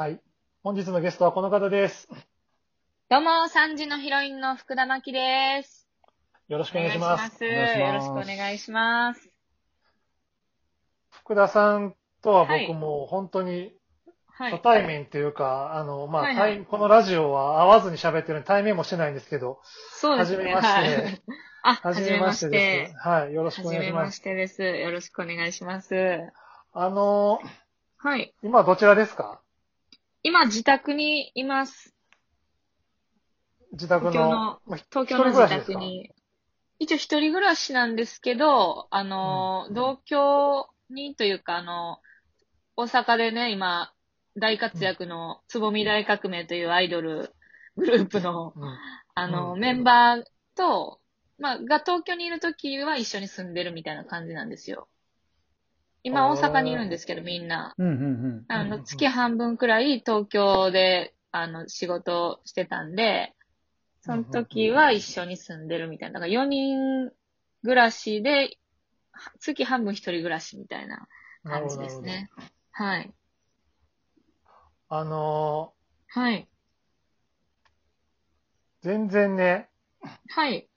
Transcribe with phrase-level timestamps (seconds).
[0.00, 0.18] はい。
[0.62, 2.08] 本日のゲストはこの方です。
[3.10, 5.90] どうも、3時のヒロインの福田真希です。
[6.48, 7.44] よろしくお願いします。
[7.44, 7.78] お願いします。
[7.78, 9.30] よろしくお願いします。
[11.10, 13.74] 福田さんとははい僕も本当に
[14.38, 14.52] はい。
[14.52, 19.60] 初対面というか、あの、まあ、はいはい対このラジオは会わずに喋ってるので対面もしてないんですけど、
[20.00, 20.54] そうですね。
[20.54, 21.22] はじめましてはい。
[21.62, 22.96] あ、ははじめましててです。。
[22.96, 23.34] はい。
[23.34, 24.22] よろしくおはじめまし願いします。
[24.22, 24.62] てです。
[24.62, 26.32] よろしくお願いします。
[26.72, 27.38] あの、
[27.98, 28.32] はい。
[28.42, 29.42] 今どちらですか？
[30.22, 31.94] 今、自宅にいます。
[33.72, 34.10] 自宅の。
[34.10, 36.12] 東京のまあ東京の自宅に。
[36.78, 42.00] 一応一人暮らしなんですけど、あの、うん同居にというか、あの、
[42.76, 43.92] 大阪でね、今、
[44.36, 47.34] 大活躍のつぼみ大革命というアイドル
[47.76, 48.78] グループの、うん
[49.14, 50.22] あの、うんメンバー
[50.54, 51.00] と、
[51.38, 54.88] まあ、が東京にいるときは一緒に住んでるみたいな感じなんですよ。
[56.02, 57.74] 今大阪にいるんですけど、みんな。
[57.76, 63.34] うんうんあの、うんうん月半分くらい東京で、あの、仕事してたんで、
[64.00, 66.14] その時は一緒に住んでるみたいな。
[66.14, 67.10] だから4人
[67.62, 68.56] 暮らしで、
[69.12, 71.06] は月半分一人暮らしみたいな
[71.44, 72.30] 感じですね。
[72.72, 73.12] はい。
[74.88, 75.72] あの
[76.08, 76.48] はい。
[78.80, 79.68] 全然ね、
[80.30, 80.68] はい。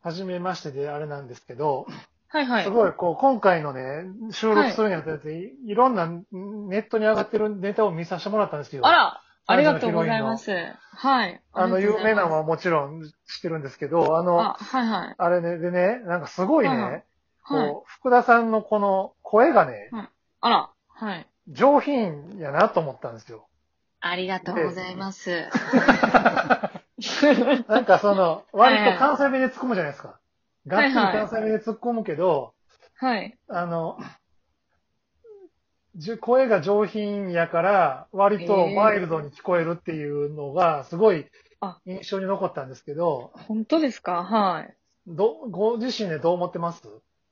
[0.00, 1.86] 初めましてであれなんですけど、
[2.32, 2.70] はいはいす。
[2.70, 8.86] ごい、こう、今回のね、収録するにあたって、い、いろんなネットに上がってるネタを見させてもらったんですよ。
[8.86, 10.50] あら、ありがとうございます。
[10.94, 11.42] はい。
[11.52, 13.08] あの、有名なのははもちろん知
[13.38, 14.86] ってるんですけど、あの、あ、あはい
[15.18, 15.32] はい。
[15.42, 17.04] れね、でね、なんかすごいね、はいはい
[17.46, 17.74] こう、はい。
[17.86, 19.90] 福田さんのこの声がね、
[20.40, 21.26] あら、はい。
[21.48, 23.46] 上品やなと思ったんですよ。
[24.00, 25.48] ありがとうございます。
[27.68, 30.18] なんかその、割はいはいと関西弁で突っ込むじゃないですか。
[30.66, 32.54] がっつり関西弁で突っ込むけど、
[32.94, 33.36] はい。
[33.48, 33.98] あの、
[35.96, 38.74] じゅ声が上品やから、割とえー。
[38.74, 41.26] ワイルドに聞こえるっていうのが、すごい
[41.60, 41.80] あ。
[41.84, 44.24] 印象に残ったんですけど、本当ですか？
[44.24, 44.74] はい。
[45.06, 46.82] ど、ご自身でどう思ってます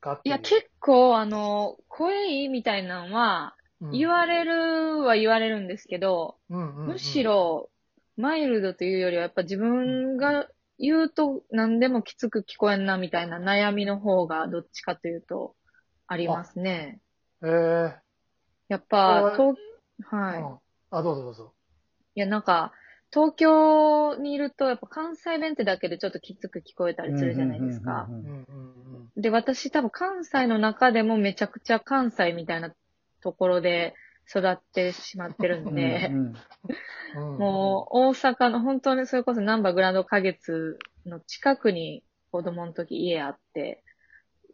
[0.00, 0.34] かっていう。
[0.34, 3.90] いや、結構、あの、声いいみたいなのは、うん。
[3.92, 6.86] 言われるは言われるんですけど、うんうんうん。
[6.88, 7.70] むし、ろ、
[8.16, 10.48] マイルドというよりは、やっぱ自分が
[10.80, 15.54] 言うと何でもきつく聞こえんなみたいな悩みの方が、どっちかというと、
[16.08, 17.00] ありますね。
[17.42, 18.00] えー
[18.68, 19.56] やっぱ、東、
[20.04, 20.42] はい。
[20.42, 20.58] うん
[20.92, 21.52] あ、どうぞどうぞ。
[22.14, 22.72] いや、なんか、
[23.12, 27.12] 東京にいると、やっぱ関西弁ってだけでちょっときつく聞こえたうん。
[27.12, 28.08] りするじゃないですか
[29.16, 32.72] で、私多分関西の中でもめちゃくちゃ関西みたいな
[33.20, 33.94] ところで
[34.30, 36.34] 育ってしまってるんで、うんうん
[37.16, 37.38] うんうん。
[37.38, 43.82] もう大阪の本当にそれこそナンバーグランド花月の近くに子供の時家あって、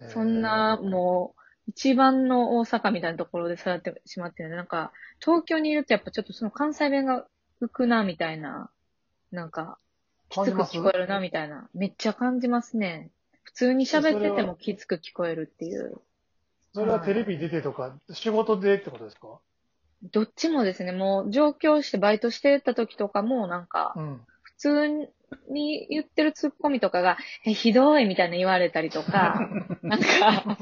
[0.00, 7.26] うん、そんなもう一番の大阪みたいなところで育ってしまってるんで、なんか東京にいるとやっぱちょっとその関西弁が
[7.60, 8.70] 浮くなみたいな、
[9.32, 9.78] なんか
[10.30, 13.10] きつく聞こえるなみたいな、めっちゃ感じますね。
[13.42, 16.00] 普通に喋っててもきつく聞こえるっていう。
[16.72, 19.38] それはテレビ出てとか、仕事でってことですか？
[20.02, 24.20] どっちもですね、もう上京してバイトしてた時とかもなんか、うん。
[24.42, 24.88] 普通
[25.50, 29.50] に言ってるツッコミとかが、え、ひどいみたいな言われたりとか、
[29.82, 30.58] なんか、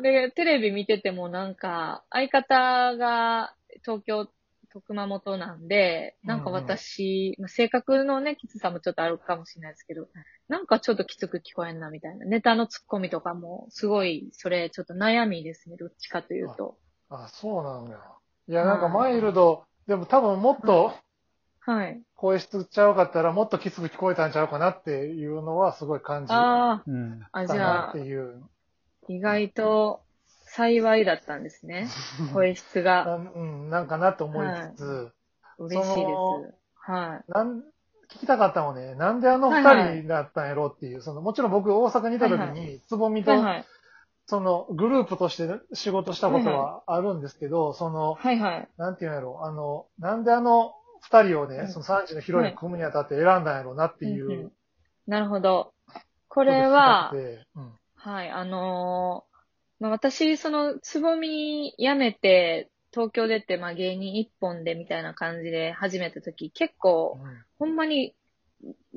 [0.00, 4.28] で、テレビ見ててもなんか、相方が東京
[4.72, 10.08] と熊本なんで、なんか私、まあ性格のね、きつさもちょっとあるかもしれないですけど、
[10.48, 12.24] なんかちょっときつく聞こえんなみたいな。
[12.24, 16.78] ネタのツッコミとかも、すごい、それちょっと悩みですね、どっちかというと。
[17.10, 17.98] あ、そうなのよ。
[18.48, 20.92] いや、なんかマイルド、でも多分もっと
[21.60, 22.00] はい。
[22.16, 28.42] 声質ちゃうかったらもっときつく聞こえたんちゃうかなっていうのはすごい感じあうんあ、じゃあって、いう。
[29.08, 30.00] 意外と
[30.46, 31.88] 幸いだったんですね。
[32.32, 33.04] 声質が。
[33.04, 35.12] なうん、なんかなと思いつつ、
[35.58, 36.54] 嬉しいでそす。
[36.74, 37.32] はい。
[37.32, 37.60] なん、
[38.10, 43.64] 聞きたかったのはね、なんであの二はいはい人だったんやろっていう、その、もちろん僕大阪にいた時はいに、つぼみとはい、はい。
[44.28, 48.68] その、グループとして仕事したことはあるんですけど、その、はいはい。
[48.76, 51.68] なんていうんやろ、あの、なんであの二人をね、うん。
[51.68, 54.52] その3時のヒロイン組むにあたって選んだんやろうなっていうんう、うん。
[55.06, 55.72] なるほど。
[55.86, 57.10] ここれは
[57.56, 57.72] うん。
[57.96, 59.38] はい、あのー
[59.80, 67.18] まあ、私、その、つぼみ辞めて、東京出て、まあ、芸人一本でみたいな感じで始めた時、結構、
[67.58, 68.14] ほんまに、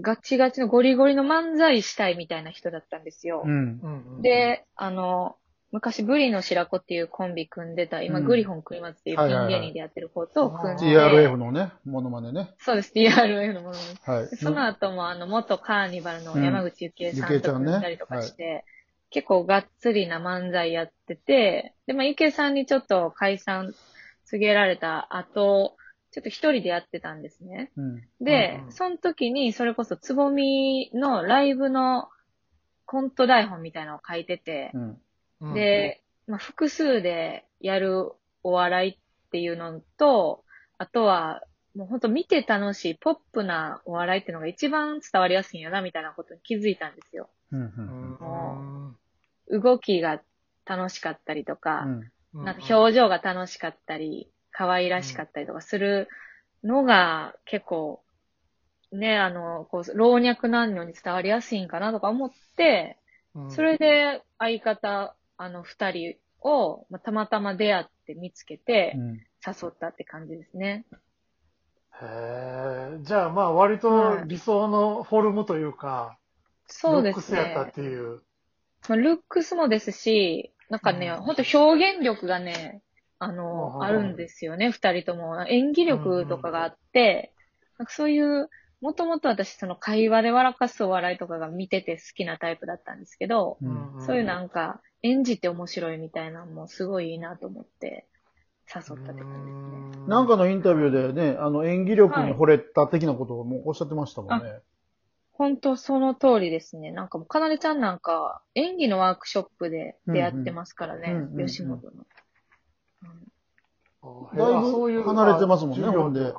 [0.00, 3.42] ガチガチのゴリゴリの漫才したいみたいな人だったんですよ。
[3.44, 3.80] うん。
[3.82, 5.36] うんうん、で、あの、
[5.72, 12.50] 昔、ブリの白子っていうコンビ組んでた、今、うんグリホンクリマツっていうピン芸人でやってる子と組んで、TRF のね、モノマネね。
[12.58, 14.00] そうです、TRF のものです。
[14.04, 14.28] はい。
[14.28, 18.64] でその後も、あの、元カーニバルの山口ゆきえさんと組んだりとかして、
[19.10, 23.74] 結構がっつりな漫才やってて、で、まあ、ゆきえさんにちょっと解散
[24.24, 25.76] 告げられた後、
[26.10, 27.72] ちょっと一人でやってたんですね。
[27.76, 28.02] うん。
[28.20, 32.08] で、うんうんその時に、それこそ、つぼみのライブの
[32.84, 35.00] コント台本みたいなのを書いててう、ん。
[35.40, 38.12] うん、で、まあ、複数でやる
[38.42, 38.96] お笑いっ
[39.30, 40.44] ていうのと、
[40.78, 41.42] あとは、
[41.74, 47.30] もう本当見て楽しいポップなお笑いっていうのが一番伝わりやすいんやな、みたいなことに気づいたんですよ。
[47.52, 49.56] う。
[49.56, 50.20] ん、動きが
[50.64, 51.86] 楽しかったりとか、
[52.34, 52.44] うん。
[52.44, 56.08] なんか表情が楽しかったり、可愛らしかったりとかする
[56.64, 58.02] のが結構、
[58.92, 62.98] ね、あの、こう、老若男女に伝わりやすいんかなとか思って、
[63.34, 69.20] うんそれで相方、あの、二人を、まあ、たまたま出会って見つけてうん。
[69.46, 70.84] 誘ったって感じですね。
[72.02, 72.98] へえ。
[73.02, 76.18] じゃあまあ割と理想のフォルムというか、
[76.66, 77.72] そうですルックスやったっね。
[77.72, 78.22] ていう。
[78.88, 82.82] まあ、ルックスもですし、なんかね、うんほんと表現力がね、
[83.20, 85.46] あうんの、あるんですよね、二人とも。
[85.46, 87.32] 演技力とかがあって、
[87.78, 88.48] なんかそういう、
[88.80, 94.02] もともと私その会話で笑かすお笑いとかが見てて好きなタイプだったんですけど、うん。
[94.06, 98.06] そういうなんか演じて面白いみたいなのもすごいいいなと思って
[98.74, 100.06] 誘ったって感じですね。
[100.08, 104.60] なんかのインタビューでね、あの演技力に惚れた的なことをもうおっしゃってましたもんね。
[105.32, 106.90] 本当その通りですね。
[106.90, 112.06] なんかもう、かなでちゃんなんか演技のワークショップで出会ってますからね、うんうん吉本の。
[114.02, 116.32] だいぶそういう離れてますもんねあ授業ほんで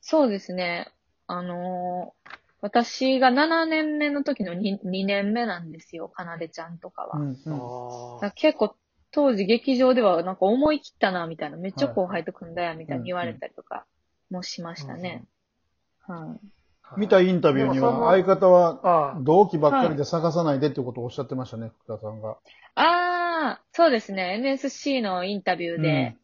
[0.00, 0.88] そうですね。
[1.26, 7.18] あのー私が7年目の時の 2, 2年目なんですよ、かなでちゃんとかは。
[7.18, 8.24] うん。
[8.24, 8.74] うん結構
[9.10, 13.84] 当時劇場ではなんか思い切ったな、みたいな、めっちゃ後輩と組んだや、みたいに言われたりとか
[14.30, 15.24] もしましたね。
[16.06, 16.34] は
[16.94, 16.96] い。
[16.96, 22.38] ー見たインタビューには、相方は同期ばっかりで探さないでってことをおっしゃってましたね、福田さんが。
[22.76, 24.36] ああ、そうですね。
[24.38, 26.16] NSC のインタビューで、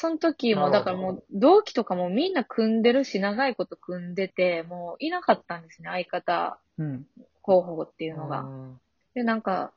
[0.00, 7.06] その時も、だからもう、同期とかもみんな組んでるし、長いこと組んでて、もういなかったんですね、相方うん。
[7.42, 8.40] 候補っていうのが。
[8.40, 8.80] うん
[9.12, 9.72] で、なんか、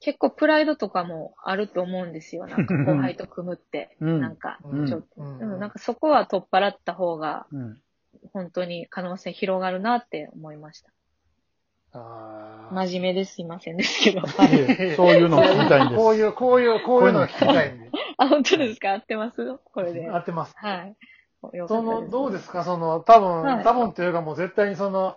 [0.00, 2.46] 結構プライドとかもあると思うんですよ。
[2.46, 3.94] なんか後輩と組むって。
[4.00, 5.20] うんなんか、うんちょっと。
[5.20, 7.82] うんでもなんかそこは取っ払った方が、うん。
[8.32, 10.90] 本当に可能性広がるなって思いました。
[11.94, 14.20] あー真面目ですいませんですけど。
[14.20, 14.22] い
[14.78, 15.98] えそういうのを聞きたいんです。
[15.98, 17.90] こういう、こういう、こういうのが聞きたいんで。
[18.16, 18.92] あ、本当ですか？
[18.92, 19.58] 合ってます？
[19.72, 20.08] これで。
[20.08, 20.54] 合ってます。
[20.56, 20.96] はい。
[21.68, 22.64] その、どうですか？
[22.64, 25.16] その、多分、はい多分っていうかもう絶対にその、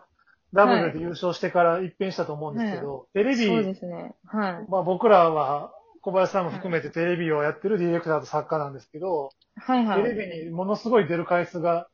[0.54, 4.16] ダブルで優勝してから一変したと思うんですけど、テレビ、そうですね。
[4.25, 4.66] はい。
[4.69, 10.04] まあ僕らは、小林さんも含めてテレビをやってるディレクターと作家なんですけど、はいはい。
[10.04, 11.88] テレビにものすごい出る回数が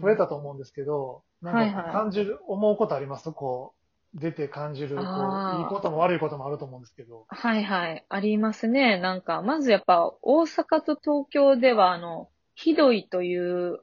[0.00, 3.32] 増えたと思うんですけど、なんかはいはい感じる、思うことあります？
[3.32, 3.75] こう、
[4.16, 7.26] 出て感じる、こう、いいことも悪いこともあると思うんですけど。
[7.28, 8.04] はいはい。
[8.08, 8.98] ありますね。
[8.98, 13.80] なんか、まずやっぱ、大阪と東京では、あの、ひどいという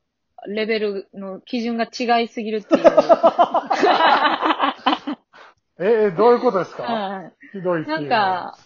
[0.47, 2.83] レベルの基準が違いすぎるっていう。
[5.79, 6.83] え、えどういうことですか？
[6.83, 7.87] はひどいっい。
[7.87, 8.07] なていう。
[8.07, 8.57] んか、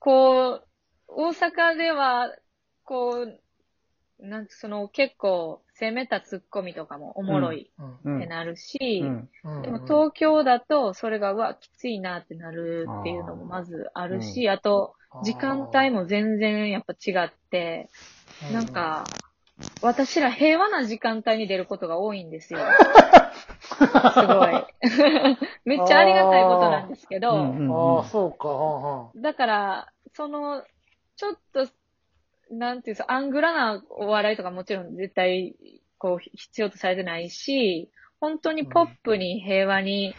[0.00, 0.64] こう、
[1.08, 2.30] 大阪では、
[2.84, 3.40] こう、
[4.20, 7.70] なんてその結構攻めたツッコミとかもおもろい
[8.16, 9.28] ってなるし、うん。
[9.44, 9.62] うん。
[9.62, 17.88] でも東京だとそれが、うわ、きついなってなるっていうのもまずあるし、あと、時間帯も全然やっぱ違って、
[18.48, 19.04] うんなん、か、
[19.82, 22.60] 私ら平和な時間帯に出ることが多いんですよ。
[23.68, 24.64] すごい。
[25.64, 30.62] めっちゃありがたいことなんですけど、うんああ、そうか、だから、その、
[31.16, 31.66] ちょっと、
[32.50, 35.54] なんていうんですか、アングラなお笑いとかもちろん絶対、
[35.98, 37.90] こう、必要とされてないし、
[38.20, 40.14] 本当にポップに平和に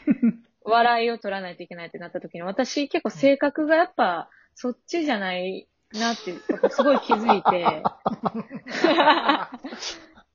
[0.64, 7.64] 笑いを取らないといけないってなった時に、私結構性格がやっぱ、そっちじゃないなっていうことすごい気づいて、
[8.84, 9.50] だか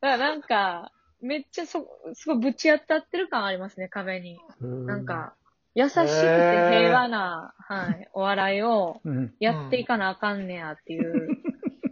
[0.00, 4.38] らなんか、めっちゃそ、すごいぶち当たってる感ありますね、壁に。
[4.60, 5.34] なん、か、
[5.74, 9.34] 優しくて平和な、はい、お笑いをうん。
[9.40, 11.28] やっていかなあかんねやっていう。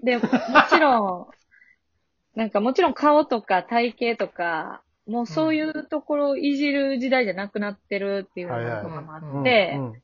[0.03, 0.29] で、も
[0.69, 1.33] ちろ
[2.35, 10.03] ん、 なんかもちろん顔とか体型とか、もうそういうところをいじる時代じゃなくなってるっていうのとかもあうんって、うん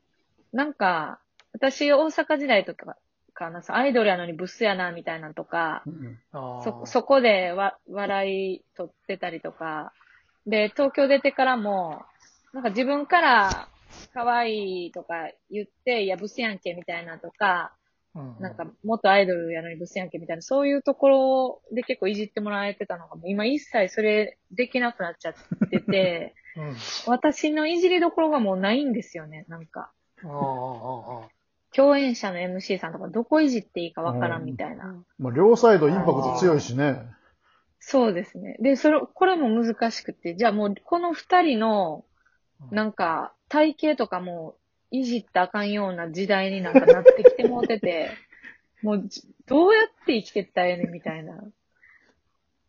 [0.51, 1.21] なんか、
[1.53, 2.97] 私大阪時代とか
[3.39, 6.19] かな、アイドルやのにブスやなみたいなのとか、うん
[6.63, 9.93] そ、そこでわ、笑い取ってたりとか、
[10.47, 12.03] で、東京出てからも、
[12.53, 13.69] なんか自分から
[14.13, 25.35] 可愛いとか言って、いや、ブスやんけみたいなとか、うんなんか、元アイドルやのにブスやんけみたいな、そういうところで結構いじってもらえてたのが、もう今一切それできなくなっちゃっ
[25.71, 26.77] てて、うん。
[27.07, 29.93] 私のいじりどころがもうないんですよね、なんか。
[30.25, 31.29] ああああああ
[31.75, 35.05] 共演者の MC さんとかどこいじっていいかわからんみたいな。
[35.19, 37.03] まあ、両サイドインパクト強いしね。
[37.79, 38.57] そうですね。
[38.61, 42.05] で、それ、これも難しくて、じゃあもうこの二人の、
[42.71, 44.57] なんか、体型とかも
[44.91, 48.11] いじったらあかんような時代になんかなってきてもうてて、
[48.83, 51.43] もうじ、どうやって生きてったらええねんみたいな、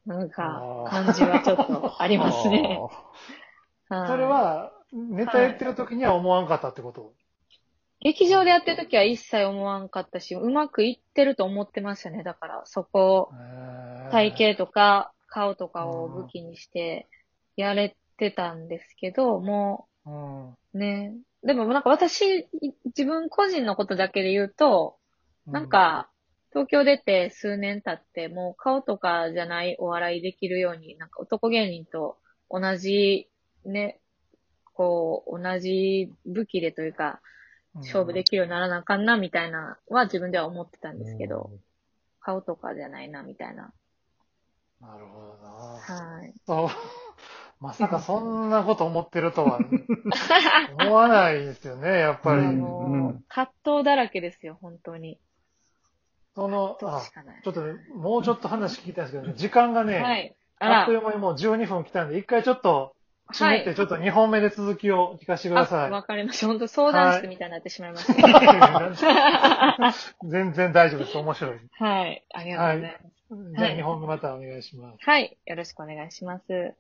[0.06, 2.80] なんか感じはちょっとありますね。
[3.90, 7.16] はいそれ、は、ネタやってる時には思わんかったってこと、
[8.02, 12.24] 劇場でやってる時は一切思わんかったし、うまくいってると思ってましたね。
[12.24, 13.32] だから、そこ、
[14.12, 17.08] 体型とか顔とかを武器にして
[17.56, 20.50] やれてたんですけど、もうん。
[20.52, 22.48] うね、でもなんか私、
[22.86, 24.98] 自分個人のことだけで言うと、
[25.46, 26.10] なんか、
[26.52, 32.18] 東京出て数年経って、もう顔とかじゃないお笑いできるように、なんか男芸人と
[32.50, 33.30] 同じ、
[33.66, 34.00] ね、
[34.74, 37.22] こう、同じ武器でというか、
[37.76, 41.52] うん、勝負できるようにならなあかんな、みたいな、は自分では思ってたんですけど、
[42.20, 43.72] 顔とかじゃないな、みたいな。
[44.82, 45.50] なるほどな。
[45.80, 46.34] はい。
[47.60, 49.60] まさかそんなこと思ってるとは
[50.80, 52.42] 思わないですよね、やっぱり。
[52.42, 55.20] うんあのうん葛藤だらけですよ、本当に。
[56.36, 57.02] その、あ
[57.44, 57.48] ち。
[57.48, 60.36] ょっとね、もうちょっと話聞きたいんですけど、時間がね、はい。
[60.60, 62.96] ああっらとい、う間にもう12分来たんで、一回ちょっと
[63.34, 65.92] 締めて、はいちょっと2本目で続きを聞かせてくださあ、い。
[65.92, 66.48] わかりました。
[66.48, 69.94] 本当相談室みたいになってしまいました。
[70.24, 71.18] 全然大丈夫です。
[71.18, 71.60] 面白い。
[71.72, 72.26] はい。
[72.34, 73.58] ありがとうございます。
[73.58, 74.98] じゃあ2本目またお願いします。
[75.02, 75.38] はい。
[75.46, 76.74] よろしくお願いします。